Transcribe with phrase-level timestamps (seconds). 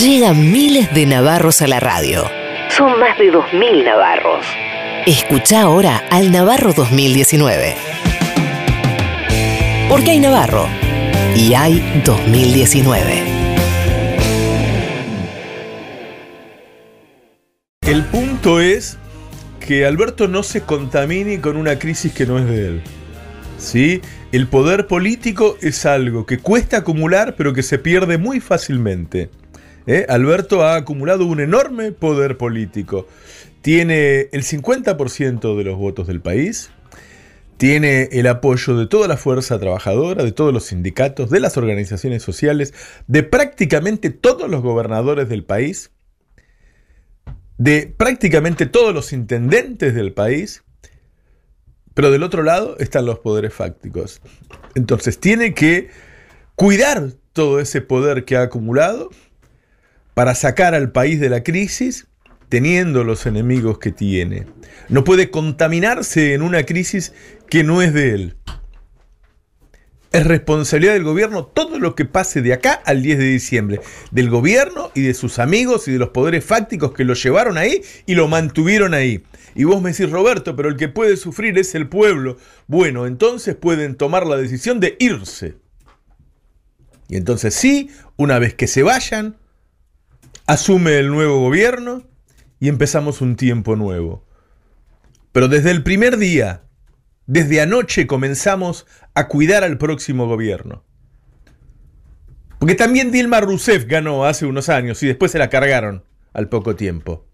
[0.00, 2.22] Llegan miles de navarros a la radio.
[2.70, 4.46] Son más de 2.000 navarros.
[5.06, 7.74] Escucha ahora al Navarro 2019.
[9.88, 10.68] Porque hay Navarro
[11.34, 13.24] y hay 2019.
[17.82, 18.98] El punto es
[19.58, 22.82] que Alberto no se contamine con una crisis que no es de él.
[23.58, 24.00] ¿Sí?
[24.30, 29.28] El poder político es algo que cuesta acumular, pero que se pierde muy fácilmente.
[29.88, 30.04] ¿Eh?
[30.10, 33.08] Alberto ha acumulado un enorme poder político.
[33.62, 36.70] Tiene el 50% de los votos del país,
[37.56, 42.22] tiene el apoyo de toda la fuerza trabajadora, de todos los sindicatos, de las organizaciones
[42.22, 42.74] sociales,
[43.06, 45.90] de prácticamente todos los gobernadores del país,
[47.56, 50.64] de prácticamente todos los intendentes del país,
[51.94, 54.20] pero del otro lado están los poderes fácticos.
[54.74, 55.88] Entonces tiene que
[56.56, 59.08] cuidar todo ese poder que ha acumulado
[60.18, 62.08] para sacar al país de la crisis
[62.48, 64.46] teniendo los enemigos que tiene.
[64.88, 67.12] No puede contaminarse en una crisis
[67.48, 68.36] que no es de él.
[70.10, 73.80] Es responsabilidad del gobierno todo lo que pase de acá al 10 de diciembre.
[74.10, 77.80] Del gobierno y de sus amigos y de los poderes fácticos que lo llevaron ahí
[78.04, 79.22] y lo mantuvieron ahí.
[79.54, 82.38] Y vos me decís, Roberto, pero el que puede sufrir es el pueblo.
[82.66, 85.54] Bueno, entonces pueden tomar la decisión de irse.
[87.08, 89.36] Y entonces sí, una vez que se vayan,
[90.48, 92.04] asume el nuevo gobierno
[92.58, 94.24] y empezamos un tiempo nuevo.
[95.30, 96.62] Pero desde el primer día,
[97.26, 100.84] desde anoche comenzamos a cuidar al próximo gobierno.
[102.58, 106.74] Porque también Dilma Rousseff ganó hace unos años y después se la cargaron al poco
[106.74, 107.26] tiempo.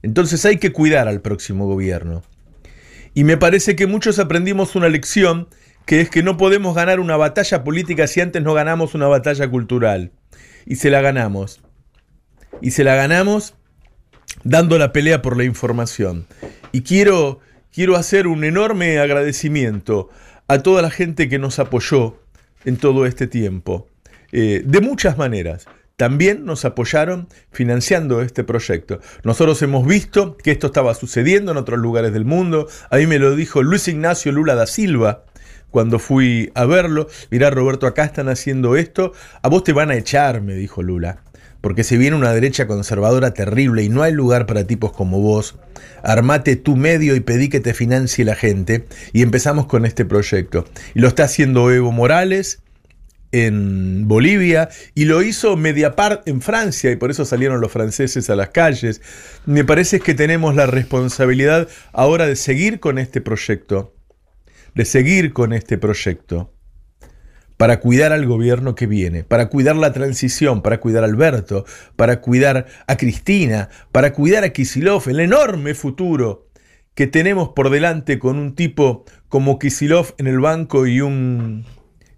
[0.00, 2.22] Entonces hay que cuidar al próximo gobierno.
[3.12, 5.48] Y me parece que muchos aprendimos una lección
[5.84, 9.46] que es que no podemos ganar una batalla política si antes no ganamos una batalla
[9.46, 10.12] cultural.
[10.64, 11.60] Y se la ganamos.
[12.60, 13.54] Y se la ganamos
[14.44, 16.26] dando la pelea por la información.
[16.72, 17.40] Y quiero,
[17.72, 20.08] quiero hacer un enorme agradecimiento
[20.48, 22.20] a toda la gente que nos apoyó
[22.64, 23.88] en todo este tiempo,
[24.32, 25.66] eh, de muchas maneras.
[25.96, 29.00] También nos apoyaron financiando este proyecto.
[29.24, 32.68] Nosotros hemos visto que esto estaba sucediendo en otros lugares del mundo.
[32.90, 35.24] A mí me lo dijo Luis Ignacio Lula da Silva
[35.70, 37.08] cuando fui a verlo.
[37.30, 39.12] Mirá, Roberto, acá están haciendo esto.
[39.40, 41.22] A vos te van a echar, me dijo Lula
[41.66, 45.56] porque se viene una derecha conservadora terrible y no hay lugar para tipos como vos,
[46.04, 50.64] armate tu medio y pedí que te financie la gente y empezamos con este proyecto.
[50.94, 52.62] Y lo está haciendo Evo Morales
[53.32, 58.36] en Bolivia y lo hizo Mediapart en Francia y por eso salieron los franceses a
[58.36, 59.02] las calles.
[59.44, 63.92] Me parece que tenemos la responsabilidad ahora de seguir con este proyecto,
[64.76, 66.55] de seguir con este proyecto
[67.56, 71.64] para cuidar al gobierno que viene, para cuidar la transición, para cuidar a Alberto,
[71.96, 76.48] para cuidar a Cristina, para cuidar a Kisilov, el enorme futuro
[76.94, 81.64] que tenemos por delante con un tipo como Kisilov en el banco y un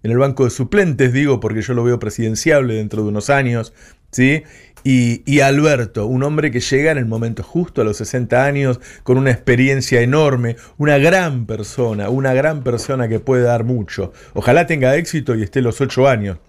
[0.01, 3.73] en el banco de suplentes, digo, porque yo lo veo presidenciable dentro de unos años,
[4.11, 4.43] ¿sí?
[4.91, 9.19] Y, Alberto, un hombre que llega en el momento justo, a los 60 años, con
[9.19, 14.13] una experiencia enorme, una gran persona, una gran persona que puede dar mucho.
[14.33, 16.39] Ojalá tenga éxito y esté los 8 años.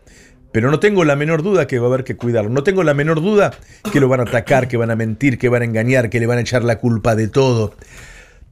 [0.53, 2.49] Pero no tengo la menor duda que va a haber que cuidarlo.
[2.49, 3.51] No tengo la menor duda
[3.93, 6.25] que lo van a atacar, que van a mentir, que van a engañar, que le
[6.25, 7.75] van a echar la culpa de todo.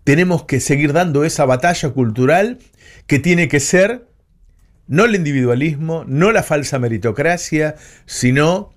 [0.05, 2.59] Tenemos que seguir dando esa batalla cultural
[3.07, 4.05] que tiene que ser
[4.87, 8.75] no el individualismo, no la falsa meritocracia, sino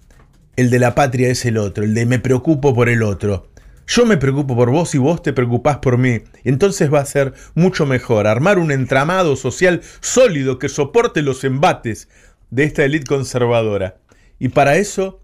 [0.61, 3.49] el de la patria es el otro, el de me preocupo por el otro.
[3.88, 6.22] Yo me preocupo por vos y vos te preocupás por mí.
[6.44, 12.07] Entonces va a ser mucho mejor armar un entramado social sólido que soporte los embates
[12.51, 13.97] de esta élite conservadora.
[14.38, 15.23] Y para eso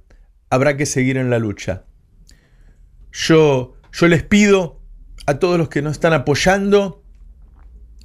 [0.49, 1.83] habrá que seguir en la lucha.
[3.11, 4.81] Yo, yo les pido
[5.27, 7.03] a todos los que nos están apoyando,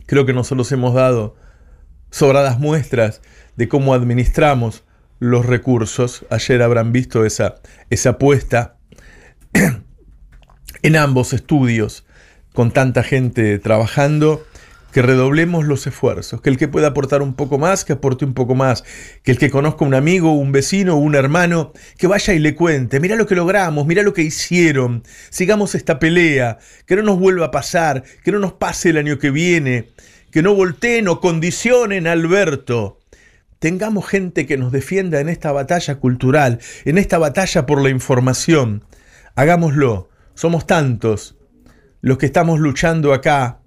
[0.06, 1.34] creo que nosotros hemos dado
[2.10, 3.22] sobradas muestras
[3.56, 4.84] de cómo administramos
[5.22, 6.26] los recursos.
[6.30, 7.54] Ayer habrán visto esa,
[7.90, 8.74] esa apuesta
[10.82, 12.04] en ambos estudios,
[12.52, 14.44] con tanta gente trabajando,
[14.92, 18.34] que redoblemos los esfuerzos, que el que pueda aportar un poco más, que aporte un
[18.34, 18.82] poco más,
[19.22, 22.98] que el que conozca un amigo, un vecino, un hermano, que vaya y le cuente,
[22.98, 27.46] mira lo que logramos, mira lo que hicieron, sigamos esta pelea, que no nos vuelva
[27.46, 29.92] a pasar, que no nos pase el año que viene,
[30.32, 32.98] que no volteen o condicionen a Alberto,
[33.62, 38.82] tengamos gente que nos defienda en esta batalla cultural, en esta batalla por la información.
[39.36, 40.08] Hagámoslo.
[40.34, 41.36] Somos tantos
[42.00, 43.60] los que estamos luchando acá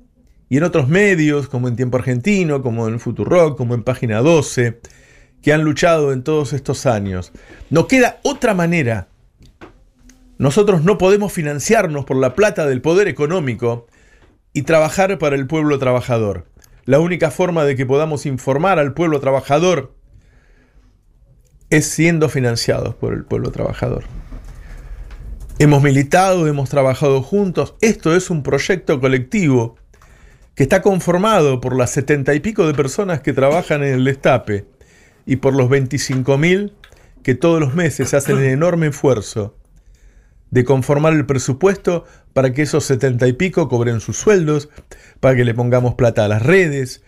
[0.49, 4.81] y en otros medios, como en Tiempo Argentino, como en Futurock, como en Página 12,
[5.41, 7.31] que han luchado en todos estos años.
[7.69, 9.07] No queda otra manera.
[10.37, 13.87] Nosotros no podemos financiarnos por la plata del poder económico
[14.51, 16.47] y trabajar para el pueblo trabajador.
[16.85, 19.95] La única forma de que podamos informar al pueblo trabajador
[21.71, 24.03] es siendo financiados por el pueblo trabajador.
[25.57, 27.73] Hemos militado, hemos trabajado juntos.
[27.81, 29.77] Esto es un proyecto colectivo
[30.53, 34.67] que está conformado por las setenta y pico de personas que trabajan en el destape
[35.25, 36.73] y por los 25 mil
[37.23, 39.55] que todos los meses hacen el enorme esfuerzo
[40.55, 44.69] de conformar el presupuesto para que esos setenta y pico cobren sus sueldos,
[45.19, 47.03] para que le pongamos plata a las redes,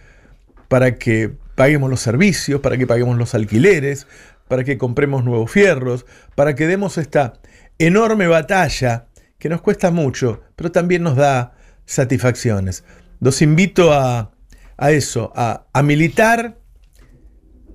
[0.68, 4.06] para que paguemos los servicios, para que paguemos los alquileres,
[4.50, 6.06] para que compremos nuevos fierros,
[6.36, 7.40] para que demos esta
[7.80, 9.08] enorme batalla
[9.40, 11.54] que nos cuesta mucho, pero también nos da
[11.86, 12.84] satisfacciones.
[13.22, 14.34] Los invito a,
[14.90, 16.60] eso, a, a militar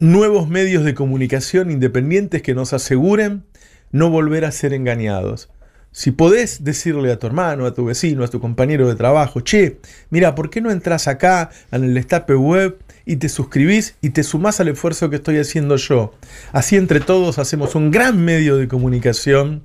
[0.00, 3.46] nuevos medios de comunicación independientes que nos aseguren
[3.90, 5.48] no volver a ser engañados.
[5.92, 9.78] Si podés decirle a tu hermano, a tu vecino, a tu compañero de trabajo, che,
[10.10, 14.22] mira, ¿por qué no entras acá en el destape web y te suscribís y te
[14.22, 16.14] sumás al esfuerzo que estoy haciendo yo?
[16.52, 19.64] Así entre todos hacemos un gran medio de comunicación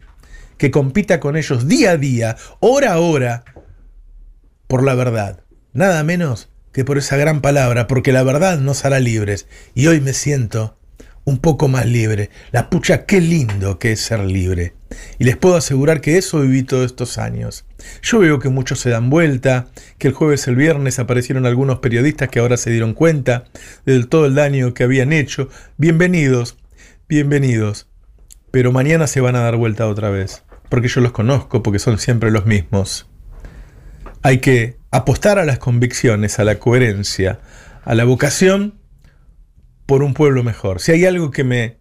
[0.57, 3.45] que compita con ellos día a día, hora a hora,
[4.68, 5.44] por la verdad
[5.77, 9.47] nada menos que por esa gran palabra, porque la verdad nos hará libres.
[9.73, 10.76] Y hoy me siento
[11.27, 12.29] un poco más libre.
[12.51, 14.75] La pucha, qué lindo que es ser libre.
[15.19, 17.65] Y les puedo asegurar que eso viví todos estos años.
[18.01, 22.29] Yo veo que muchos se dan vuelta, que el jueves, el viernes aparecieron algunos periodistas
[22.29, 23.44] que ahora se dieron cuenta
[23.85, 25.50] de todo el daño que habían hecho.
[25.75, 26.57] Bienvenidos,
[27.09, 27.89] bienvenidos.
[28.50, 32.00] Pero mañana se van a dar vuelta otra vez, porque yo los conozco, porque son
[32.00, 33.09] siempre los mismos.
[34.21, 37.41] Hay que apostar a las convicciones, a la coherencia,
[37.83, 38.76] a la vocación
[39.87, 40.79] por un pueblo mejor.
[40.79, 41.77] Si hay algo que me,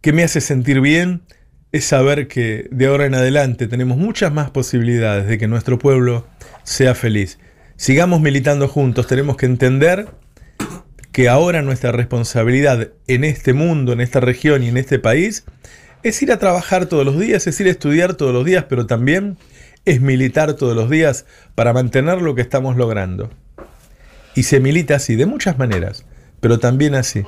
[0.00, 1.22] que me hace sentir bien,
[1.72, 6.26] es saber que de ahora en adelante tenemos muchas más posibilidades de que nuestro pueblo
[6.62, 7.38] sea feliz.
[7.76, 10.08] Sigamos militando juntos, tenemos que entender
[11.12, 15.44] que ahora nuestra responsabilidad en este mundo, en esta región y en este país
[16.02, 18.86] es ir a trabajar todos los días, es ir a estudiar todos los días, pero
[18.86, 19.36] también
[19.84, 23.28] es militar todos los días para mantener lo que estamos logrando.
[24.34, 26.05] Y se milita así, de muchas maneras,
[26.40, 27.24] pero también así.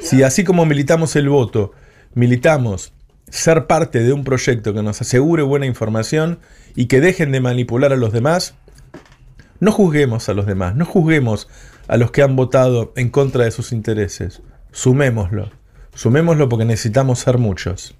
[0.00, 1.72] Si así como militamos el voto,
[2.14, 2.92] militamos
[3.30, 6.40] ser parte de un proyecto que nos asegure buena información
[6.74, 8.54] y que dejen de manipular a los demás,
[9.60, 11.48] no juzguemos a los demás, no juzguemos
[11.86, 14.42] a los que han votado en contra de sus intereses.
[14.72, 15.50] Sumémoslo,
[15.94, 17.94] sumémoslo porque necesitamos ser muchos.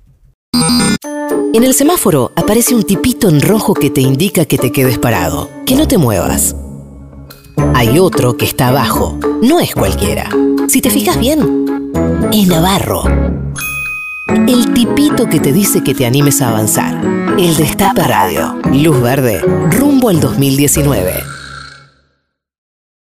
[1.53, 5.51] En el semáforo aparece un tipito en rojo que te indica que te quedes parado,
[5.67, 6.55] que no te muevas.
[7.75, 10.31] Hay otro que está abajo, no es cualquiera.
[10.71, 11.67] Si te fijas bien,
[12.33, 13.03] es Navarro.
[14.29, 16.95] El tipito que te dice que te animes a avanzar.
[17.37, 18.55] El Destape Radio.
[18.73, 21.40] Luz verde, rumbo al 2019.